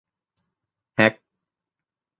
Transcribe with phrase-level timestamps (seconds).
[0.95, 1.13] แฮ็ก